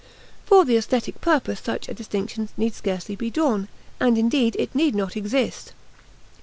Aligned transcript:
For 0.47 0.65
the 0.65 0.77
aesthetic 0.77 1.21
purpose 1.21 1.59
such 1.59 1.87
a 1.87 1.93
distinction 1.93 2.49
need 2.57 2.73
scarcely 2.73 3.15
be 3.15 3.29
drawn, 3.29 3.67
and 3.99 4.17
indeed 4.17 4.55
it 4.57 4.73
need 4.73 4.95
not 4.95 5.15
exist. 5.15 5.73